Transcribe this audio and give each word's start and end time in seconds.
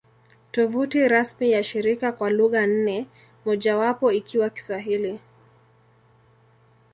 Tovuti 0.51 1.07
rasmi 1.07 1.51
ya 1.51 1.63
shirika 1.63 2.11
kwa 2.11 2.29
lugha 2.29 2.67
nne, 2.67 3.07
mojawapo 3.45 4.11
ikiwa 4.11 4.49
Kiswahili 4.49 5.19